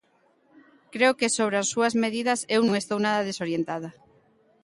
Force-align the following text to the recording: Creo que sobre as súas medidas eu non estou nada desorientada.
Creo 0.93 1.13
que 1.19 1.33
sobre 1.37 1.55
as 1.61 1.67
súas 1.73 1.93
medidas 2.03 2.39
eu 2.55 2.61
non 2.67 2.75
estou 2.81 2.99
nada 3.05 3.27
desorientada. 3.29 3.89